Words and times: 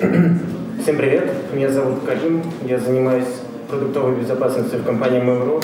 Всем 0.82 0.96
привет, 0.96 1.30
меня 1.52 1.70
зовут 1.70 2.04
Карим, 2.06 2.42
я 2.64 2.78
занимаюсь 2.78 3.26
продуктовой 3.68 4.14
безопасностью 4.14 4.78
в 4.78 4.84
компании 4.86 5.20
Mail.ru. 5.20 5.62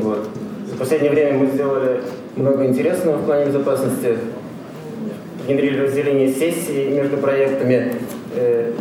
Вот. 0.00 0.28
В 0.72 0.76
последнее 0.76 1.12
время 1.12 1.38
мы 1.38 1.46
сделали 1.46 2.00
много 2.34 2.66
интересного 2.66 3.18
в 3.18 3.24
плане 3.24 3.46
безопасности. 3.46 4.18
Внедрили 5.46 5.82
разделение 5.82 6.32
сессий 6.32 6.88
между 6.88 7.18
проектами, 7.18 7.94
э, 8.34 8.72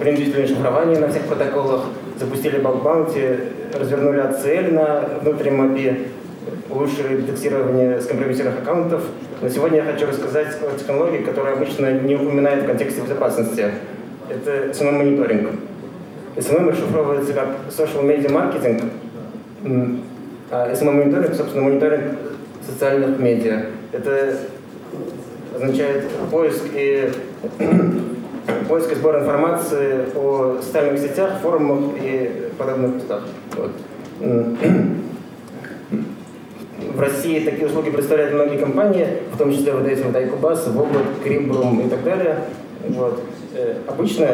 принудительное 0.00 0.46
шифрование 0.46 0.98
на 0.98 1.08
всех 1.08 1.24
протоколах, 1.24 1.82
запустили 2.18 2.58
баг-баунти, 2.60 3.40
развернули 3.78 4.22
ACL 4.22 4.72
на 4.72 5.20
внутреннем 5.20 5.74
API, 5.74 6.06
улучшили 6.74 7.16
детектирование 7.18 8.00
скомпрометированных 8.00 8.62
аккаунтов. 8.62 9.02
Но 9.40 9.48
сегодня 9.48 9.78
я 9.78 9.84
хочу 9.84 10.06
рассказать 10.06 10.56
о 10.62 10.78
технологии, 10.78 11.18
которая 11.18 11.54
обычно 11.54 11.92
не 11.92 12.16
упоминает 12.16 12.64
в 12.64 12.66
контексте 12.66 13.02
безопасности. 13.02 13.66
Это 14.28 14.70
SMM-мониторинг. 14.70 15.50
SMM 16.36 16.70
расшифровывается 16.70 17.32
как 17.32 17.48
Social 17.70 18.04
Media 18.04 18.30
Marketing, 18.30 20.00
а 20.50 20.72
SMM-мониторинг, 20.72 21.34
собственно, 21.34 21.64
мониторинг 21.64 22.16
социальных 22.66 23.18
медиа. 23.18 23.66
Это 23.92 24.36
означает 25.54 26.08
поиск 26.30 26.64
и 26.72 27.12
поиск 28.68 28.92
и 28.92 28.94
сбор 28.96 29.20
информации 29.20 30.06
о 30.16 30.60
социальных 30.60 31.00
сетях, 31.00 31.38
форумах 31.40 31.94
и 32.02 32.50
подобных 32.58 32.96
местах. 32.96 33.22
Вот. 33.56 33.70
В 36.94 37.00
России 37.00 37.40
такие 37.40 37.66
услуги 37.66 37.90
представляют 37.90 38.34
многие 38.34 38.56
компании, 38.56 39.04
в 39.32 39.36
том 39.36 39.52
числе 39.52 39.72
вот 39.72 39.84
эти 39.84 40.00
вот 40.02 40.14
Айкубас, 40.14 40.68
Вобот, 40.68 41.02
Крибрум 41.24 41.80
и 41.80 41.88
так 41.88 42.04
далее. 42.04 42.36
Вот. 42.88 43.20
Э, 43.52 43.74
обычно 43.88 44.28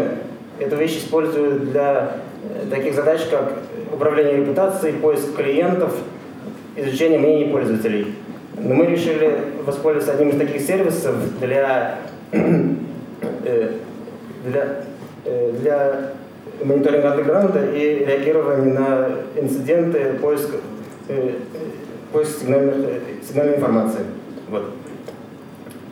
эту 0.59 0.77
вещь 0.77 0.99
используют 0.99 1.71
для 1.71 2.17
э, 2.45 2.67
таких 2.69 2.95
задач, 2.95 3.23
как 3.31 3.55
управление 3.91 4.37
репутацией, 4.37 4.93
поиск 4.93 5.35
клиентов, 5.35 5.95
изучение 6.77 7.19
мнений 7.19 7.51
пользователей. 7.51 8.15
Но 8.59 8.75
мы 8.75 8.85
решили 8.85 9.39
воспользоваться 9.65 10.13
одним 10.13 10.29
из 10.29 10.39
таких 10.39 10.61
сервисов 10.61 11.15
для, 11.41 11.99
э, 12.33 13.71
для, 14.45 14.85
для 15.63 16.11
мониторинга 16.63 17.13
андерграунда 17.13 17.71
и 17.73 18.05
реагирования 18.05 18.79
на 18.79 19.09
инциденты, 19.41 20.19
поиск 20.21 20.51
поиск 22.13 22.41
сигнальных, 22.41 22.75
э, 22.77 23.01
сигнальной 23.27 23.57
информации. 23.57 24.01
Вот. 24.49 24.65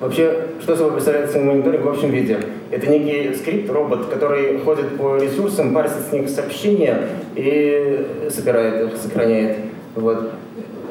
Вообще, 0.00 0.46
что 0.60 0.76
собой 0.76 0.92
представляет 0.92 1.34
мониторинг 1.34 1.84
в 1.84 1.88
общем 1.88 2.10
виде? 2.10 2.38
Это 2.70 2.88
некий 2.88 3.34
скрипт, 3.34 3.70
робот, 3.70 4.06
который 4.06 4.58
ходит 4.58 4.96
по 4.96 5.16
ресурсам, 5.16 5.74
парсит 5.74 6.06
с 6.08 6.12
них 6.12 6.28
сообщения 6.28 7.08
и 7.34 8.06
собирает 8.30 8.92
их, 8.92 8.98
сохраняет. 8.98 9.56
Вот. 9.96 10.30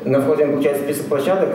На 0.04 0.22
входе 0.22 0.46
он 0.46 0.52
получает 0.54 0.82
список 0.82 1.06
площадок. 1.06 1.50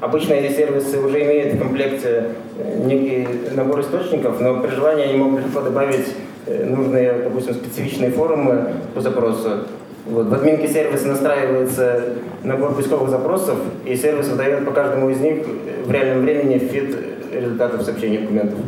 Обычно 0.00 0.34
эти 0.34 0.54
сервисы 0.54 0.98
уже 0.98 1.22
имеют 1.22 1.54
в 1.54 1.58
комплекте 1.58 2.24
э, 2.58 2.82
некий 2.84 3.26
набор 3.54 3.80
источников, 3.80 4.40
но 4.40 4.60
при 4.60 4.70
желании 4.70 5.04
они 5.04 5.16
могут 5.18 5.44
легко 5.44 5.62
добавить 5.62 6.06
э, 6.46 6.64
нужные, 6.64 7.12
допустим, 7.24 7.54
специфичные 7.54 8.10
форумы 8.10 8.74
по 8.94 9.00
запросу. 9.00 9.66
Вот. 10.06 10.28
В 10.28 10.34
админке 10.34 10.68
сервиса 10.68 11.08
настраивается 11.08 12.14
набор 12.44 12.74
поисковых 12.74 13.10
запросов, 13.10 13.58
и 13.84 13.96
сервис 13.96 14.28
выдает 14.28 14.64
по 14.64 14.70
каждому 14.70 15.10
из 15.10 15.18
них 15.18 15.44
в 15.84 15.90
реальном 15.90 16.22
времени 16.24 16.58
фид 16.58 16.96
результатов 17.32 17.82
сообщения 17.82 18.20
документов. 18.20 18.58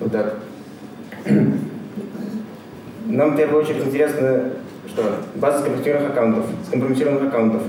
Вот 0.00 0.12
так. 0.12 0.36
Нам 3.06 3.34
в 3.34 3.36
первую 3.36 3.62
очередь 3.62 3.84
интересно, 3.86 4.50
что 4.86 5.02
база 5.34 5.60
скомпрометированных 5.60 6.10
аккаунтов, 6.10 6.44
скомпрометированных 6.68 7.28
аккаунтов. 7.28 7.62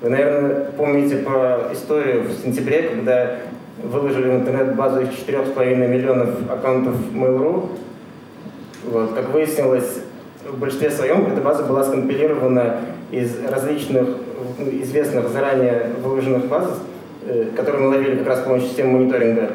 Вы, 0.00 0.10
наверное, 0.10 0.70
помните 0.76 1.16
про 1.16 1.70
историю 1.72 2.22
в 2.22 2.42
сентябре, 2.42 2.82
когда 2.82 3.36
выложили 3.82 4.28
в 4.28 4.34
интернет 4.36 4.76
базу 4.76 5.02
из 5.02 5.08
4,5 5.08 5.88
миллионов 5.88 6.50
аккаунтов 6.50 6.94
Mail.ru. 7.12 7.68
Вот. 8.86 9.14
Как 9.14 9.28
выяснилось, 9.30 10.02
в 10.52 10.58
большинстве 10.58 10.90
своем 10.90 11.26
эта 11.26 11.40
база 11.40 11.64
была 11.64 11.84
скомпилирована 11.84 12.80
из 13.10 13.36
различных 13.44 14.08
известных 14.82 15.28
заранее 15.28 15.90
выложенных 16.02 16.46
баз, 16.46 16.66
э, 17.26 17.46
которые 17.56 17.82
мы 17.82 17.88
ловили 17.88 18.16
как 18.16 18.26
раз 18.28 18.40
с 18.40 18.42
помощью 18.42 18.68
системы 18.68 18.98
мониторинга. 18.98 19.50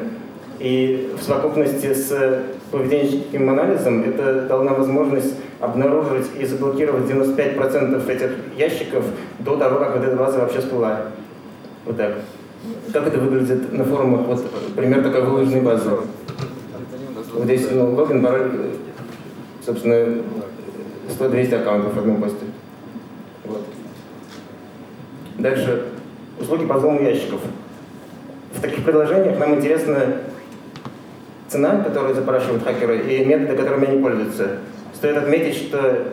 И 0.60 1.12
в 1.18 1.22
совокупности 1.22 1.92
с 1.92 2.42
поведенческим 2.70 3.50
анализом 3.50 4.02
это 4.04 4.42
дало 4.42 4.62
нам 4.62 4.76
возможность 4.76 5.34
обнаружить 5.60 6.26
и 6.38 6.44
заблокировать 6.44 7.04
95% 7.04 8.08
этих 8.08 8.30
ящиков 8.56 9.04
до 9.40 9.56
того, 9.56 9.78
как 9.78 9.96
вот 9.96 10.04
эта 10.04 10.16
база 10.16 10.38
вообще 10.38 10.60
всплыла. 10.60 11.02
Вот 11.84 11.96
так. 11.96 12.14
Как 12.92 13.06
это 13.06 13.18
выглядит 13.18 13.72
на 13.72 13.84
форумах? 13.84 14.22
Вот 14.26 14.44
пример 14.76 15.02
такой 15.02 15.22
выложенной 15.22 15.60
базы. 15.60 15.90
Вот 17.32 17.44
здесь 17.44 17.68
ну, 17.72 17.94
логин, 17.94 18.22
пароль, 18.22 18.50
собственно, 19.64 20.22
100-200 21.08 21.54
аккаунтов 21.60 21.94
в 21.94 21.98
одном 21.98 22.20
посте. 22.20 22.46
Вот. 23.44 23.64
Дальше. 25.38 25.84
Услуги 26.40 26.66
по 26.66 26.74
взлому 26.74 27.00
ящиков. 27.02 27.40
В 28.54 28.60
таких 28.60 28.84
предложениях 28.84 29.38
нам 29.38 29.54
интересна 29.54 29.98
цена, 31.48 31.80
которую 31.82 32.14
запрашивают 32.14 32.64
хакеры, 32.64 32.98
и 32.98 33.24
методы, 33.24 33.56
которыми 33.56 33.88
они 33.88 34.02
пользуются. 34.02 34.58
Стоит 34.94 35.16
отметить, 35.16 35.56
что 35.56 36.04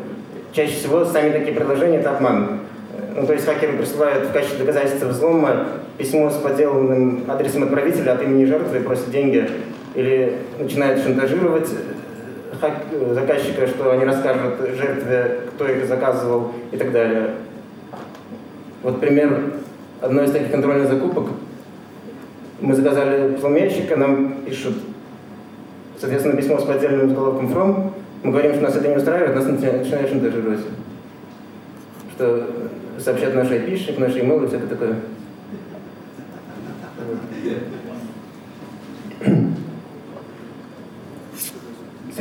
чаще 0.52 0.74
всего 0.74 1.06
сами 1.06 1.32
такие 1.32 1.56
предложения– 1.56 1.98
это 2.00 2.16
обман. 2.16 2.60
Ну, 3.16 3.26
то 3.26 3.34
есть 3.34 3.46
хакеры 3.46 3.78
присылают 3.78 4.30
в 4.30 4.32
качестве 4.32 4.60
доказательства 4.60 5.08
взлома 5.08 5.68
письмо 5.98 6.30
с 6.30 6.36
подделанным 6.36 7.24
адресом 7.28 7.64
отправителя 7.64 8.14
от 8.14 8.24
имени 8.24 8.46
жертвы 8.46 8.78
и 8.78 8.82
просят 8.82 9.12
деньги. 9.12 9.50
Или 9.96 10.38
начинают 10.60 11.02
шантажировать 11.04 11.70
заказчика, 13.14 13.68
что 13.68 13.92
они 13.92 14.06
расскажут 14.06 14.60
жертве, 14.76 15.42
кто 15.54 15.68
их 15.68 15.86
заказывал 15.88 16.52
и 16.72 16.78
так 16.78 16.92
далее. 16.92 17.36
Вот 18.84 19.00
пример 19.00 19.54
одной 20.02 20.26
из 20.26 20.32
таких 20.32 20.52
контрольных 20.52 20.90
закупок. 20.90 21.28
Мы 22.60 22.76
заказали 22.76 23.36
взломящика, 23.36 23.96
нам 23.96 24.44
пишут, 24.44 24.76
соответственно, 26.00 26.36
письмо 26.36 26.60
с 26.60 26.64
поддельным 26.64 27.10
заголовком 27.10 27.52
from. 27.52 27.94
Мы 28.24 28.32
говорим, 28.32 28.54
что 28.54 28.64
нас 28.64 28.76
это 28.76 28.88
не 28.88 28.98
устраивает, 28.98 29.36
нас 29.36 29.46
начинают 29.46 30.10
шантажировать. 30.10 30.62
Что 32.14 32.48
сообщат 33.00 33.34
наш 33.34 33.48
IP, 33.48 34.00
наш 34.00 34.12
email 34.12 34.44
и 34.44 34.48
всякое 34.48 34.68
такое. 34.68 34.96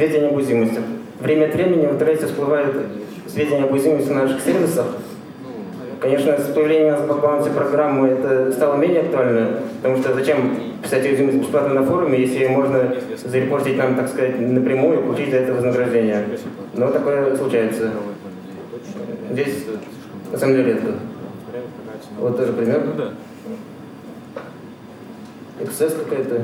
Сведения 0.01 0.29
об 0.29 0.37
уязвимостях. 0.37 0.83
Время 1.21 1.47
от 1.47 1.55
времени 1.55 1.87
в 1.87 1.93
интернете 1.93 2.25
всплывают 2.25 2.75
сведения 3.27 3.65
об 3.65 3.73
уязвимости 3.73 4.09
на 4.09 4.23
наших 4.23 4.41
сервисах. 4.41 4.87
Конечно, 6.01 6.39
с 6.39 6.55
появлением 6.55 7.07
bug 7.07 7.21
bounty 7.21 7.51
программы 7.51 8.09
это 8.09 8.51
стало 8.51 8.77
менее 8.79 9.03
актуально, 9.03 9.61
потому 9.83 9.99
что 9.99 10.15
зачем 10.15 10.57
писать 10.83 11.05
уязвимость 11.05 11.37
бесплатно 11.37 11.75
на 11.75 11.85
форуме, 11.85 12.19
если 12.19 12.47
можно 12.47 12.95
зарепортить 13.23 13.77
нам, 13.77 13.95
так 13.95 14.09
сказать, 14.09 14.41
напрямую 14.41 15.01
и 15.01 15.03
получить 15.03 15.31
за 15.31 15.37
это 15.37 15.53
вознаграждение. 15.53 16.25
Но 16.73 16.91
такое 16.91 17.37
случается. 17.37 17.91
Здесь 19.31 19.67
на 20.33 20.39
самом 20.39 20.57
деле 20.57 20.73
редко. 20.73 20.93
Вот 22.19 22.39
тоже 22.39 22.55
пример. 22.55 22.81
XS 25.61 26.05
какая-то. 26.05 26.43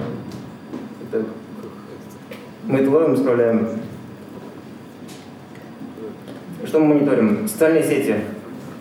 Мы 2.67 2.81
это 2.81 2.91
ловим, 2.91 3.15
исправляем. 3.15 3.69
Что 6.65 6.81
мы 6.81 6.95
мониторим? 6.95 7.47
Социальные 7.47 7.85
сети. 7.85 8.17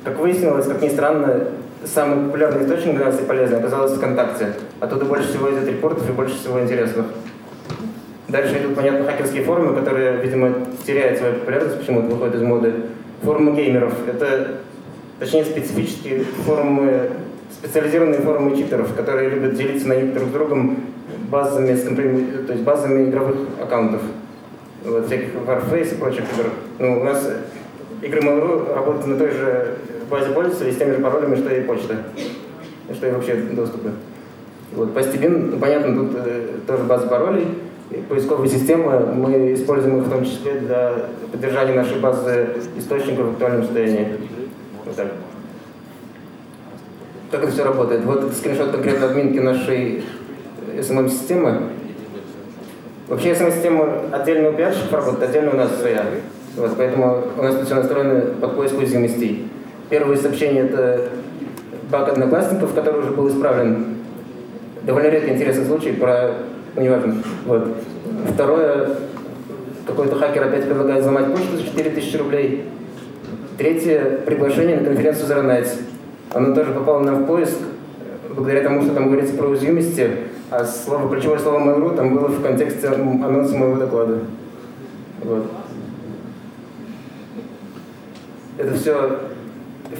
Как 0.03 0.17
выяснилось, 0.17 0.65
как 0.65 0.81
ни 0.81 0.89
странно, 0.89 1.49
самый 1.83 2.25
популярный 2.25 2.65
источник 2.65 2.95
для 2.95 3.05
нас 3.05 3.21
и 3.21 3.25
полезный 3.25 3.59
оказался 3.59 3.97
ВКонтакте. 3.97 4.53
Оттуда 4.79 5.05
больше 5.05 5.27
всего 5.27 5.51
идет 5.51 5.67
репортов 5.67 6.09
и 6.09 6.13
больше 6.13 6.33
всего 6.33 6.59
интересных. 6.59 7.05
Дальше 8.27 8.57
идут, 8.59 8.75
понятно, 8.75 9.05
хакерские 9.05 9.43
форумы, 9.43 9.75
которые, 9.75 10.17
видимо, 10.17 10.51
теряют 10.87 11.19
свою 11.19 11.35
популярность, 11.35 11.77
почему-то 11.77 12.07
выходят 12.07 12.35
из 12.35 12.41
моды. 12.41 12.73
Форумы 13.21 13.55
геймеров. 13.55 13.93
Это, 14.07 14.61
точнее, 15.19 15.45
специфические 15.45 16.23
форумы, 16.43 17.11
специализированные 17.51 18.21
форумы 18.21 18.57
читеров, 18.57 18.95
которые 18.95 19.29
любят 19.29 19.53
делиться 19.53 19.87
на 19.87 19.95
них 19.95 20.15
друг 20.15 20.29
с 20.29 20.31
другом 20.31 20.84
базами, 21.29 21.75
то 22.45 22.53
есть 22.53 22.63
базами 22.63 23.09
игровых 23.09 23.35
аккаунтов. 23.61 24.01
Вот, 24.83 25.07
всяких 25.07 25.33
Warface 25.33 25.95
и 25.95 25.97
прочих 25.97 26.23
игр. 26.33 26.49
Ну, 26.79 27.01
у 27.01 27.03
нас 27.03 27.27
игры 28.01 28.21
Mail.ru 28.21 28.73
работают 28.73 29.07
на 29.07 29.17
той 29.17 29.31
же 29.31 29.77
базе 30.09 30.31
пользователей 30.31 30.71
с 30.71 30.77
теми 30.77 30.91
же 30.91 30.99
паролями, 30.99 31.35
что 31.35 31.53
и 31.53 31.61
почта, 31.61 31.97
что 32.93 33.07
и 33.07 33.11
вообще 33.11 33.35
доступы. 33.35 33.91
Вот, 34.73 34.93
по 34.93 34.99
Steam, 34.99 35.51
ну, 35.51 35.57
понятно, 35.57 35.95
тут 35.95 36.11
э, 36.15 36.47
тоже 36.67 36.83
база 36.83 37.07
паролей, 37.07 37.47
поисковые 38.09 38.49
системы, 38.49 38.99
мы 39.13 39.53
используем 39.53 39.99
их 39.99 40.07
в 40.07 40.09
том 40.09 40.25
числе 40.25 40.59
для 40.59 40.93
поддержания 41.31 41.73
нашей 41.73 41.99
базы 41.99 42.47
источников 42.77 43.27
в 43.27 43.31
актуальном 43.31 43.63
состоянии. 43.63 44.07
Вот 44.85 44.95
так. 44.95 45.07
Как 47.31 47.43
это 47.43 47.51
все 47.51 47.63
работает? 47.63 48.03
Вот 48.03 48.23
это 48.23 48.33
скриншот 48.33 48.71
конкретно 48.71 49.07
админки 49.07 49.39
нашей 49.39 50.03
SMM-системы. 50.79 51.61
Вообще 53.07 53.31
SMM-система 53.31 53.87
отдельно 54.11 54.49
у 54.49 54.53
пиарщиков 54.53 54.93
работает, 54.93 55.29
отдельно 55.29 55.51
у 55.51 55.55
нас 55.55 55.79
своя. 55.79 56.05
Вот, 56.57 56.71
поэтому 56.77 57.23
у 57.37 57.41
нас 57.41 57.55
все 57.65 57.75
настроено 57.75 58.21
под 58.39 58.55
поиск 58.55 58.77
уязвимостей. 58.77 59.47
Первое 59.89 60.17
сообщение– 60.17 60.63
это 60.65 61.09
баг 61.91 62.09
одноклассников, 62.09 62.73
который 62.73 63.01
уже 63.01 63.11
был 63.11 63.27
исправлен. 63.29 63.97
Довольно 64.83 65.07
редкий 65.07 65.31
интересный 65.31 65.65
случай 65.65 65.91
про... 65.91 66.31
Ну, 66.75 66.81
неважно. 66.81 67.15
Вот. 67.45 67.67
Второе, 68.33 68.89
какой-то 69.85 70.15
хакер 70.15 70.43
опять 70.43 70.65
предлагает 70.65 71.01
взломать 71.01 71.31
почту 71.31 71.57
за 71.57 71.63
4000 71.63 72.17
рублей. 72.17 72.65
Третье, 73.57 74.19
приглашение 74.25 74.77
на 74.77 74.85
конференцию 74.85 75.43
Nights. 75.43 75.79
Оно 76.33 76.53
тоже 76.53 76.71
попало 76.71 76.99
нам 76.99 77.23
в 77.23 77.27
поиск, 77.27 77.57
благодаря 78.29 78.63
тому, 78.63 78.81
что 78.81 78.93
там 78.93 79.07
говорится 79.07 79.35
про 79.35 79.47
уязвимости, 79.47 80.09
а 80.51 80.63
слово, 80.63 81.09
ключевое 81.09 81.39
слово 81.39 81.59
Mail.ru 81.59 81.95
там 81.95 82.13
было 82.13 82.27
в 82.27 82.41
контексте 82.41 82.87
анонса 82.87 83.55
моего 83.55 83.77
доклада. 83.77 84.19
Вот. 85.23 85.47
Это 88.57 88.73
все 88.75 89.19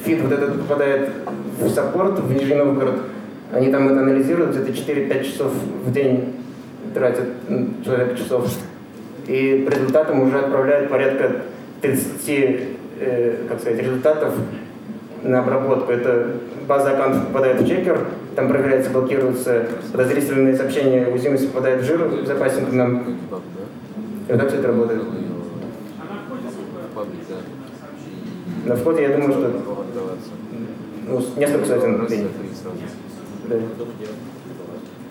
фид 0.04 0.22
вот 0.22 0.32
этот 0.32 0.62
попадает 0.62 1.10
в 1.60 1.70
саппорт 1.70 2.20
в 2.20 2.32
Нижний 2.32 2.56
Новгород. 2.56 3.02
Они 3.52 3.72
там 3.72 3.88
это 3.88 4.02
анализируют, 4.02 4.56
где-то 4.56 4.72
4-5 4.72 5.24
часов 5.24 5.52
в 5.86 5.92
день 5.92 6.36
тратят 6.94 7.28
человек 7.84 8.18
часов. 8.18 8.52
И 9.28 9.66
по 9.68 9.74
результатам 9.74 10.22
уже 10.22 10.40
отправляют 10.40 10.90
порядка 10.90 11.42
30 11.82 12.30
э, 13.00 13.36
как 13.50 13.60
сказать, 13.60 13.80
результатов 13.80 14.34
на 15.26 15.40
обработку. 15.40 15.92
Это 15.92 16.32
база 16.68 16.92
аккаунтов 16.92 17.28
попадает 17.28 17.62
в 17.62 17.68
чекер, 17.68 18.08
там 18.36 18.48
проверяется, 18.48 18.92
блокируются 18.92 19.68
подозрительные 19.92 20.56
сообщения, 20.56 21.08
уязвимость 21.08 21.52
попадает 21.52 21.82
в 21.82 21.86
жир 21.86 22.08
безопасненько 22.10 22.76
нам. 22.76 23.18
И 24.28 24.32
вот 24.32 24.40
так 24.40 24.50
все 24.50 24.58
это 24.60 24.68
работает. 24.68 25.04
На 28.66 28.76
входе, 28.76 29.04
я 29.04 29.10
думаю, 29.10 29.32
что 29.32 29.52
ну, 31.08 31.22
несколько 31.38 31.66
сотен 31.66 32.06
в 32.06 32.08
день. 32.08 32.28
Да. 33.48 33.56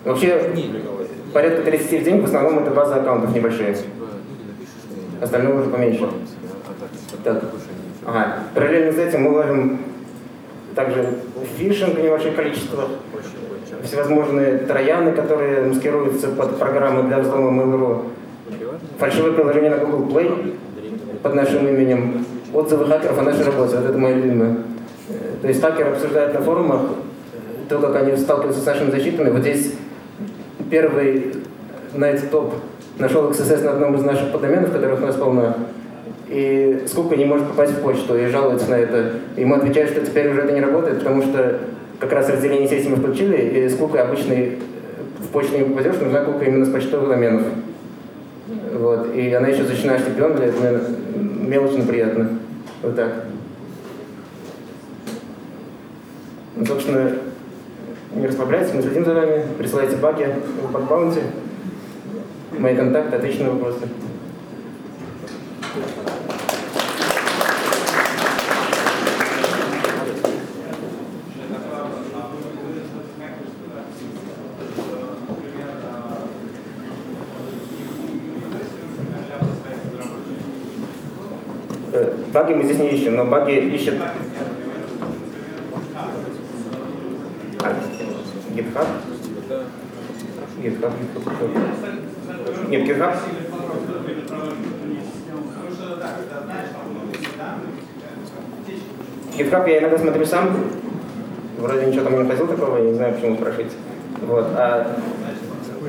Вообще, 0.03 0.53
порядка 1.33 1.63
30 1.63 2.01
в 2.01 2.03
день, 2.03 2.21
в 2.21 2.25
основном 2.25 2.59
это 2.59 2.71
база 2.71 2.95
аккаунтов 2.95 3.33
небольшие. 3.33 3.77
Остальное 5.21 5.61
уже 5.61 5.69
поменьше. 5.69 6.09
Так. 7.23 7.43
Ага. 8.05 8.39
Параллельно 8.53 8.91
с 8.91 8.97
этим 8.97 9.23
мы 9.23 9.31
ловим 9.31 9.79
также 10.75 11.07
фишинг 11.57 11.97
в 11.97 12.03
небольших 12.03 12.35
количествах, 12.35 12.89
всевозможные 13.83 14.59
трояны, 14.59 15.11
которые 15.13 15.61
маскируются 15.61 16.29
под 16.29 16.57
программы 16.57 17.03
для 17.03 17.19
взлома 17.19 17.63
Mail.ru, 17.63 18.03
фальшивое 18.99 19.31
приложение 19.31 19.71
на 19.71 19.77
Google 19.77 20.07
Play 20.07 20.55
под 21.23 21.35
нашим 21.35 21.67
именем, 21.67 22.25
отзывы 22.53 22.85
хакеров 22.85 23.19
о 23.19 23.21
нашей 23.21 23.45
работе, 23.45 23.77
вот 23.77 23.85
это 23.85 23.97
мое 23.97 24.15
любимое. 24.15 24.57
То 25.41 25.47
есть 25.47 25.61
хакеры 25.61 25.91
обсуждают 25.91 26.33
на 26.33 26.41
форумах 26.41 26.81
то, 27.69 27.79
как 27.79 27.95
они 27.95 28.15
сталкиваются 28.17 28.61
с 28.61 28.65
нашими 28.65 28.91
защитами. 28.91 29.29
Вот 29.29 29.41
здесь 29.41 29.73
первый 30.69 31.33
Night 31.93 32.29
Top 32.31 32.53
нашел 32.97 33.29
XSS 33.29 33.63
на 33.63 33.71
одном 33.71 33.95
из 33.95 34.03
наших 34.03 34.31
подоменов, 34.31 34.71
которых 34.71 35.01
у 35.01 35.05
нас 35.05 35.15
полно, 35.15 35.55
и 36.27 36.83
сколько 36.87 37.15
не 37.15 37.25
может 37.25 37.47
попасть 37.47 37.73
в 37.73 37.81
почту, 37.81 38.17
и 38.17 38.27
жалуется 38.27 38.69
на 38.69 38.75
это. 38.75 39.13
Ему 39.37 39.55
отвечают, 39.55 39.91
что 39.91 40.05
теперь 40.05 40.29
уже 40.29 40.41
это 40.41 40.53
не 40.53 40.61
работает, 40.61 40.99
потому 40.99 41.21
что 41.21 41.59
как 41.99 42.11
раз 42.11 42.29
разделение 42.29 42.67
сети 42.67 42.89
мы 42.89 42.97
включили, 42.97 43.37
и 43.37 43.69
сколько 43.69 44.01
обычный 44.01 44.57
в 45.19 45.27
почту 45.27 45.57
не 45.57 45.65
попадешь, 45.65 45.99
нужна 45.99 46.21
кука 46.21 46.45
именно 46.45 46.65
с 46.65 46.69
почтовых 46.69 47.09
доменов. 47.09 47.43
Вот. 48.73 49.15
И 49.15 49.31
она 49.33 49.47
еще 49.47 49.63
защищена 49.63 49.95
HTTP, 49.95 50.37
для 50.37 50.45
этого 50.47 50.81
мелочно 51.15 51.83
приятно. 51.85 52.29
Вот 52.81 52.95
так. 52.95 53.25
Ну, 56.55 56.65
собственно, 56.65 57.11
не 58.15 58.27
расслабляйтесь, 58.27 58.73
мы 58.73 58.81
следим 58.81 59.05
за 59.05 59.13
вами, 59.13 59.43
присылайте 59.57 59.97
баги 59.97 60.27
в 60.67 60.71
бакбаунте. 60.71 61.21
Мои 62.57 62.75
контакты, 62.75 63.17
отличные 63.17 63.49
вопросы. 63.49 63.81
Баги 82.33 82.53
мы 82.53 82.63
здесь 82.63 82.79
не 82.79 82.89
ищем, 82.89 83.15
но 83.15 83.25
баги 83.25 83.53
ищет 83.53 83.95
GitHub. 88.55 88.87
GitHub. 90.61 90.91
Нет, 92.69 92.83
GitHub. 92.83 93.15
GitHub 99.37 99.69
я 99.69 99.79
иногда 99.79 99.97
смотрю 99.97 100.25
сам. 100.25 100.57
Вроде 101.57 101.85
ничего 101.85 102.03
там 102.03 102.13
не 102.13 102.23
находил 102.23 102.47
такого, 102.47 102.77
я 102.77 102.83
не 102.83 102.93
знаю, 102.93 103.13
почему 103.13 103.35
спрашиваете. 103.37 103.75
Вот. 104.21 104.47
А, 104.55 104.97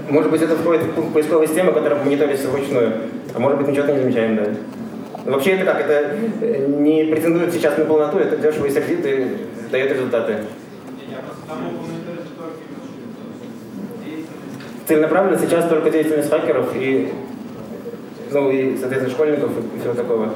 может 0.08 0.30
быть, 0.30 0.42
это 0.42 0.56
входит 0.56 0.82
в 0.82 1.12
поисковые 1.12 1.48
системы, 1.48 1.72
которые 1.72 2.02
мониторятся 2.02 2.48
вручную. 2.48 2.92
А 3.34 3.38
может 3.38 3.58
быть, 3.58 3.68
ничего 3.68 3.86
не 3.86 4.00
замечаем, 4.00 4.36
да. 4.36 4.44
Вообще 5.26 5.50
это 5.52 5.64
как? 5.64 5.80
Это 5.80 6.16
э, 6.40 6.66
не 6.66 7.04
претендует 7.04 7.52
сейчас 7.52 7.76
на 7.76 7.84
полноту, 7.84 8.18
это 8.18 8.36
дешево 8.36 8.66
и 8.66 8.70
сердито 8.70 9.08
дает 9.72 9.92
результаты. 9.92 10.38
Целенаправленно 14.86 15.36
сейчас 15.36 15.68
только 15.68 15.90
деятельность 15.90 16.30
хакеров 16.30 16.76
и, 16.76 17.12
ну, 18.30 18.50
и, 18.52 18.76
соответственно, 18.76 19.12
школьников 19.12 19.50
и 19.74 19.80
всего 19.80 19.94
такого. 19.94 20.32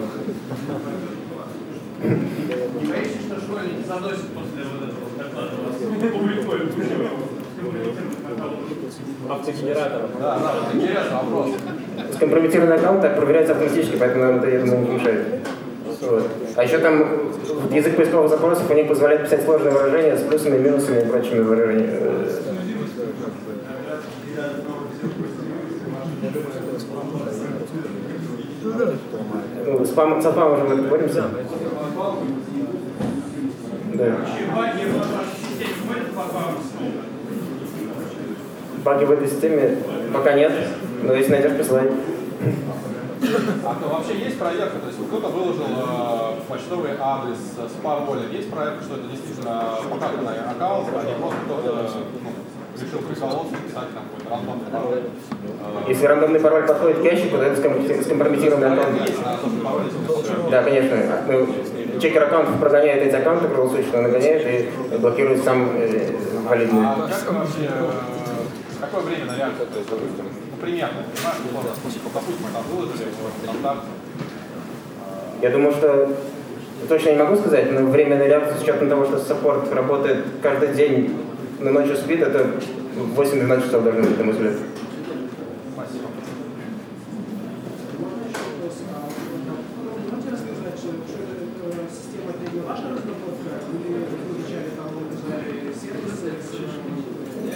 Не 2.02 2.86
боишься, 2.86 3.18
что 3.28 3.40
школьники 3.40 3.86
заносят 3.86 4.26
после 4.34 4.64
вот 4.64 6.02
этого 6.02 6.18
публикуют? 6.18 6.72
Автогенераторов. 9.28 10.10
Да, 10.18 10.38
да, 10.38 10.76
интересный 10.76 11.12
вопрос. 11.12 11.50
Скомпрометированный 12.14 12.76
аккаунт 12.76 13.02
так 13.02 13.16
проверяется 13.16 13.52
автоматически, 13.52 13.96
поэтому 13.96 14.24
нам 14.24 14.36
это, 14.36 14.50
я 14.50 14.60
думаю, 14.60 14.80
не 14.80 14.94
мешает. 14.94 15.26
Вот. 16.00 16.30
А 16.56 16.64
еще 16.64 16.78
там 16.78 17.00
язык 17.70 17.96
поисковых 17.96 18.30
запросов 18.30 18.70
у 18.70 18.74
них 18.74 18.88
позволяет 18.88 19.24
писать 19.24 19.44
сложные 19.44 19.72
выражения 19.72 20.16
с 20.16 20.22
плюсами, 20.22 20.58
минусами 20.58 21.02
и 21.02 21.04
прочими 21.04 21.40
выражениями. 21.40 22.00
Ну, 29.66 29.84
спам, 29.84 30.20
со 30.22 30.32
спамом 30.32 30.54
уже 30.54 30.64
мы 30.64 30.88
боремся. 30.88 31.24
Да. 33.94 34.16
Баги 38.84 39.04
в 39.04 39.10
этой 39.10 39.28
системе 39.28 39.76
пока 40.12 40.32
нет, 40.32 40.52
но 41.02 41.12
если 41.14 41.32
найдешь, 41.32 41.52
присылай. 41.52 41.90
А 43.64 43.74
то 43.74 43.88
вообще 43.88 44.24
есть 44.24 44.38
проверка? 44.38 44.78
То 44.78 44.86
есть 44.86 44.98
кто-то 45.06 45.28
выложил 45.28 45.66
э, 45.68 46.40
почтовый 46.48 46.92
адрес 46.98 47.36
с 47.36 47.82
паролем. 47.82 48.30
Есть 48.32 48.50
проверка, 48.50 48.82
что 48.82 48.94
это 48.94 49.08
действительно 49.08 49.76
покатанный 49.90 50.40
аккаунт, 50.50 50.88
а 50.88 51.04
не 51.04 51.14
просто 51.20 51.38
кто-то 51.44 51.90
ну, 52.24 52.30
решил 52.80 53.00
приколоться, 53.00 53.54
писать 53.56 53.88
там 53.92 54.04
какой-то 54.08 54.30
рандомный 54.30 54.70
пароль. 54.72 55.02
Если 55.88 56.06
рандомный 56.06 56.40
пароль 56.40 56.66
подходит 56.66 56.98
к 57.00 57.04
ящику, 57.04 57.36
то 57.36 57.42
это 57.42 57.60
скомпромети- 57.60 58.02
скомпрометированный 58.02 58.78
если 59.06 60.50
Да, 60.50 60.62
конечно. 60.62 60.96
Ну, 61.28 62.00
чекер 62.00 62.22
аккаунтов 62.22 62.58
прогоняет 62.58 63.02
эти 63.02 63.14
аккаунты 63.14 63.48
круглосуточно, 63.48 64.00
нагоняет 64.00 64.46
и 64.46 64.96
блокирует 64.96 65.44
сам 65.44 65.68
э, 65.74 66.10
валидный. 66.48 66.86
А 66.86 67.06
как 67.06 67.34
вообще, 67.34 67.68
э, 67.68 68.19
Какое 68.80 69.02
время, 69.02 69.26
наверное, 69.26 69.54
то 69.56 69.78
есть, 69.78 69.90
допустим, 69.90 70.24
ну, 70.24 70.56
примерно, 70.60 71.04
понимаешь, 71.14 71.38
условно, 71.44 71.70
допустим, 71.70 72.02
мы 72.42 72.50
там 72.50 72.64
выложили 72.70 73.08
стандарт. 73.42 73.80
Я 75.42 75.50
думаю, 75.50 75.72
что 75.72 76.16
точно 76.88 77.10
не 77.10 77.18
могу 77.18 77.36
сказать, 77.36 77.72
но 77.72 77.86
время 77.90 78.16
на 78.16 78.24
реакцию 78.24 78.58
с 78.58 78.62
учетом 78.62 78.88
того, 78.88 79.04
что 79.04 79.18
саппорт 79.18 79.72
работает 79.72 80.24
каждый 80.42 80.74
день, 80.74 81.16
но 81.60 81.70
ночью 81.70 81.96
спит, 81.96 82.22
это 82.22 82.52
8-12 83.16 83.64
часов 83.64 83.84
должно 83.84 84.02
быть, 84.02 84.18
на 84.18 84.24
мой 84.24 84.32
взгляд. 84.34 84.54
Спасибо. 85.74 86.08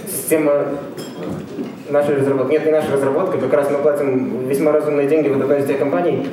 Система 0.06 0.78
нашей 1.94 2.16
разработки. 2.16 2.52
Нет, 2.52 2.66
не 2.66 2.72
наша 2.72 2.92
разработка, 2.92 3.38
как 3.38 3.52
раз 3.52 3.70
мы 3.70 3.78
платим 3.78 4.46
весьма 4.48 4.72
разумные 4.72 5.08
деньги 5.08 5.28
в 5.28 5.40
одной 5.40 5.60
из 5.60 5.66
тех 5.66 5.78
компаний. 5.78 6.28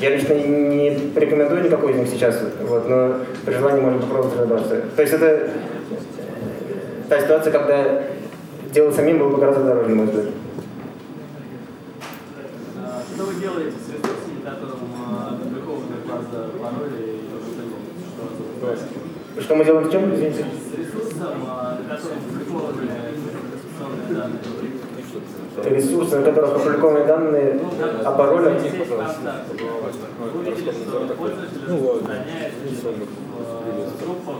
Я 0.00 0.10
лично 0.10 0.32
не 0.34 0.90
рекомендую 1.14 1.64
никакой 1.64 1.92
из 1.92 1.96
них 1.96 2.08
сейчас, 2.08 2.40
вот, 2.62 2.88
но 2.88 3.16
при 3.44 3.54
желании 3.54 3.80
можно 3.80 4.00
попробовать 4.00 4.36
разобраться. 4.36 4.82
То 4.96 5.02
есть 5.02 5.14
это 5.14 5.50
та 7.08 7.20
ситуация, 7.20 7.52
когда 7.52 8.02
делать 8.72 8.94
самим 8.94 9.18
было 9.18 9.30
бы 9.30 9.38
гораздо 9.38 9.64
дороже, 9.64 9.94
мой 9.94 10.06
взгляд. 10.06 10.26
А, 12.76 13.02
что 13.14 13.24
вы 13.24 13.40
делаете 13.40 13.72
с 13.72 13.88
ресурсами, 13.92 14.40
которым 14.44 14.78
опубликованы 15.28 15.96
база 16.06 16.48
пароли 16.60 17.02
и 17.02 17.28
что, 19.34 19.42
что 19.42 19.54
мы 19.56 19.64
делаем 19.64 19.88
в 19.88 19.90
чем, 19.90 20.14
извините? 20.14 20.44
С 20.44 20.78
ресурсом, 20.78 21.40
на 21.40 21.96
котором 21.96 22.18
опубликованы 22.18 22.88
регистрационные 23.78 24.14
данные. 24.14 24.77
Ресурсы, 25.64 26.18
на 26.18 26.22
которых 26.22 26.56
опубликованы 26.56 27.06
данные 27.06 27.60
ну, 27.62 27.70
о 28.04 28.12
паролях. 28.12 28.62
В 28.62 28.66
группах 34.04 34.36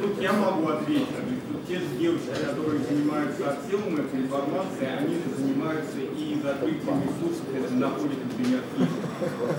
Тут 0.00 0.20
я 0.20 0.32
могу 0.32 0.68
ответить. 0.68 1.08
Тут 1.48 1.66
те 1.68 1.78
же 1.78 1.86
девушки, 1.98 2.30
которые 2.48 2.80
занимаются 2.80 3.50
отсылом 3.50 3.96
этой 3.96 4.20
информации, 4.20 4.86
они 4.86 5.18
занимаются 5.36 5.98
и 5.98 6.40
закрытием 6.42 7.02
ресурсов, 7.02 7.44
это 7.54 7.74
находит, 7.74 8.18
например, 8.24 8.60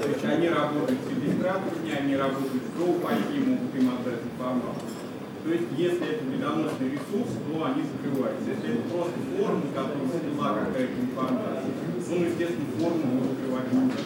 То 0.01 0.10
есть 0.10 0.25
они 0.25 0.50
работают 0.50 1.00
с 1.05 1.10
регистраторами, 1.10 2.00
они 2.00 2.15
работают 2.15 2.63
с 2.63 2.82
GoPI, 2.82 3.50
могут 3.50 3.75
им 3.75 3.89
отдать 3.89 4.22
информацию. 4.24 5.02
То 5.43 5.50
есть, 5.51 5.67
если 5.75 6.07
это 6.07 6.23
медоносный 6.23 6.91
ресурс, 6.91 7.35
то 7.35 7.65
они 7.65 7.83
закрываются. 7.83 8.47
Если 8.47 8.79
это 8.79 8.81
просто 8.88 9.19
форма, 9.35 9.62
которая 9.75 10.07
слила 10.07 10.50
какая-то 10.55 10.95
информация, 11.03 11.67
то, 11.67 12.15
ну, 12.15 12.25
естественно, 12.25 12.69
форму 12.79 13.03
мы 13.12 13.27
закрывать 13.27 13.73
не 13.73 13.79
можем. 13.79 14.05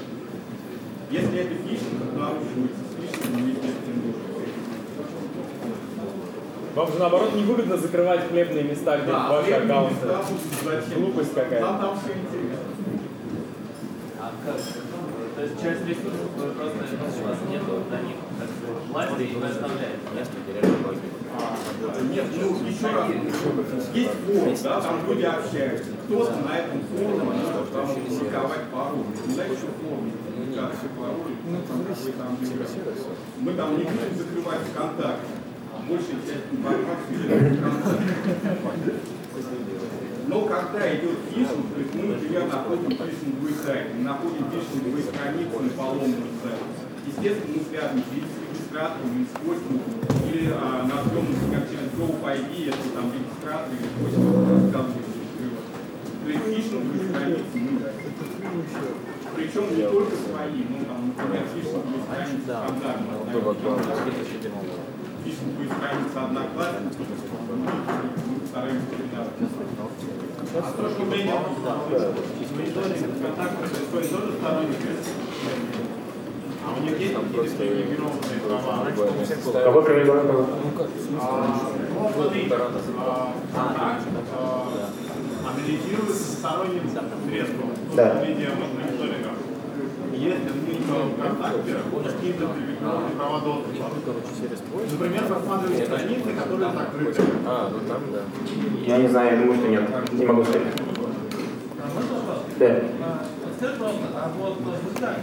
Если 1.12 1.38
это 1.38 1.56
фишинг, 1.62 2.02
нарушивается 2.18 2.82
с 2.82 2.94
фишингом, 2.98 3.50
естественно, 3.50 3.88
вам 6.74 6.92
же 6.92 7.00
наоборот 7.00 7.36
невыгодно 7.36 7.78
закрывать 7.78 8.28
хлебные 8.30 8.64
места, 8.64 8.98
где 8.98 9.12
да, 9.12 9.30
ваши 9.30 9.52
аккаунты. 9.52 10.08
Глупость 10.96 11.34
какая-то. 11.34 11.66
Там, 11.66 11.80
там 11.80 12.00
все 12.00 12.14
интересно. 12.14 12.70
А 14.20 14.32
как? 14.46 14.58
То 15.36 15.42
есть 15.44 15.62
часть 15.62 15.86
ресурсов 15.86 16.34
вы 16.36 16.52
просто 16.52 16.78
у 16.78 17.28
вас 17.28 17.38
нету 17.50 17.84
до 17.90 17.98
них 18.06 18.18
как 18.40 18.50
власти 18.90 19.22
и 19.22 19.36
вы 19.36 19.46
оставляете. 19.46 19.98
Нет, 22.04 22.26
ну 22.36 22.68
еще 22.68 22.88
раз, 22.88 23.12
есть 23.94 24.12
форум, 24.26 24.56
да, 24.64 24.82
там 24.82 25.08
люди 25.08 25.24
общаются. 25.24 25.92
Кто-то 26.06 26.36
на 26.48 26.58
этом 26.58 26.82
форуме 26.92 27.24
может 27.24 27.72
там 27.74 27.88
публиковать 27.88 28.64
пароль. 28.72 29.06
Ну, 29.28 29.36
да, 29.36 29.44
еще 29.46 29.68
форум, 29.82 30.12
публикация 30.36 30.90
пароль. 30.98 31.36
Мы 33.40 33.54
там 33.54 33.78
не 33.78 33.84
будем 33.84 34.18
закрывать 34.18 34.62
ВКонтакте 34.72 35.28
большая 35.88 36.20
часть 36.28 36.52
информации 36.52 37.60
Но 40.28 40.42
когда 40.46 40.96
идет 40.96 41.18
фишинг, 41.32 41.74
то 41.74 41.80
есть 41.80 41.96
мы, 41.96 42.04
например, 42.16 42.48
находим 42.48 42.92
фишинговый 42.92 43.54
сайт, 43.64 43.88
мы 43.96 44.04
находим 44.04 44.46
фишинговые 44.52 45.06
страницы 45.06 45.60
на 45.60 45.70
поломанном 45.70 46.30
сайте, 46.44 46.66
естественно, 47.08 47.56
мы 47.56 47.64
связаны 47.70 48.02
с 48.02 48.47
регистратором, 48.68 49.28
с 49.28 49.34
хостингом, 49.40 49.96
или 50.28 50.52
а, 50.54 50.84
назовем, 50.84 51.32
например, 51.32 51.64
через 51.72 51.90
GoPID, 51.96 52.52
если 52.52 52.90
там 52.92 53.12
регистратор 53.14 53.72
или 53.72 53.88
хостинг 53.96 54.28
рассказывает, 54.52 55.08
То 56.24 56.30
есть 56.30 56.44
фишинговые 56.44 57.10
страницы 57.10 57.56
мы 57.56 57.68
причем 59.36 59.76
не 59.76 59.84
только 59.84 60.16
свои, 60.18 60.66
ну 60.68 60.78
там, 60.86 61.00
например, 61.08 61.44
фишинговые 61.54 62.02
страницы 62.04 62.44
стандартные 62.44 63.20
пишем 65.24 65.48
будет 65.58 65.72
страница 65.72 66.18
одноклассников, 66.26 67.08
мы 67.58 68.48
стараемся 68.48 68.96
А 70.58 70.72
то, 70.72 70.90
что 70.90 71.04
мы 71.04 71.18
мониторинг 72.52 73.22
контактов 73.22 73.68
с 73.68 73.92
той 73.92 74.04
тоже 74.08 74.32
сторонник, 74.40 74.78
Кого 79.64 79.82
права? 79.82 80.48
Ну, 81.10 82.12
смотрите, 82.14 82.56
контакт 83.54 84.04
анализируется 85.48 86.32
сторонним 86.38 86.90
средством, 87.28 87.70
в 87.94 88.26
виде 88.26 88.50
мониторинга 88.50 89.32
если 90.18 90.50
в 90.50 91.22
контакте 91.22 91.76
какие-то 92.04 92.48
привилегированные 92.48 93.12
права 93.16 93.40
доступа. 93.42 93.92
Например, 94.92 95.24
просматривать 95.26 95.86
страницы, 95.86 96.30
которые 96.34 96.72
закрыты. 96.72 97.22
А, 97.46 97.70
ну 97.72 97.80
там, 97.88 98.02
да. 98.12 98.22
Я 98.86 98.98
не 98.98 99.08
знаю, 99.08 99.36
я 99.36 99.42
думаю, 99.42 99.60
что 99.60 99.68
нет. 99.68 100.14
Не 100.14 100.26
могу 100.26 100.44
сказать. 100.44 100.64
Да. 102.60 102.82
Скажи, 103.58 103.74
пожалуйста, 103.74 104.08
а 104.16 104.32
вот 104.38 104.58
вы 104.62 104.72
как, 105.00 105.18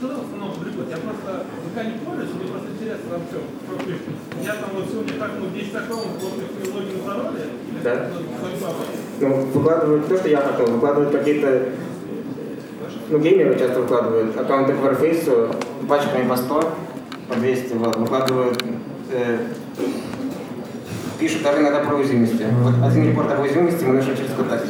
что 0.00 0.08
в 0.08 0.24
основном 0.24 0.54
публикуете? 0.54 0.92
Я 0.92 0.96
просто 0.96 1.44
пока 1.68 1.84
не 1.84 1.98
пользуюсь, 1.98 2.32
мне 2.32 2.48
просто 2.48 2.68
интересно 2.72 3.06
там 3.10 3.22
все. 3.28 3.40
Я 4.42 4.54
там 4.54 4.70
вот 4.72 4.88
сегодня 4.90 5.12
так, 5.20 5.30
ну, 5.38 5.50
10 5.50 5.74
аккаунтов, 5.74 6.22
вот 6.22 6.32
их 6.40 6.74
логин 6.74 7.00
пароли, 7.04 7.44
да. 7.84 8.08
Ну, 9.20 9.34
выкладывают 9.52 10.08
то, 10.08 10.16
что 10.16 10.28
я 10.28 10.38
хотел, 10.40 10.66
выкладывают 10.66 11.12
какие-то 11.12 11.68
ну, 13.10 13.18
геймеры 13.18 13.58
часто 13.58 13.80
выкладывают 13.80 14.36
аккаунты 14.38 14.72
к 14.72 14.76
Warface 14.76 15.54
пачками 15.86 16.26
по 16.26 16.36
100, 16.36 16.74
по 17.28 17.34
200, 17.34 17.72
вот, 17.74 17.96
выкладывают, 17.96 18.64
э, 19.12 19.38
пишут 21.18 21.42
даже 21.42 21.60
иногда 21.60 21.80
про 21.80 21.96
уязвимости. 21.96 22.46
Вот 22.62 22.74
один 22.82 23.10
репорт 23.10 23.30
об 23.32 23.40
уязвимости 23.40 23.84
мы 23.84 23.94
нашли 23.94 24.16
через 24.16 24.30
ВКонтакте. 24.30 24.68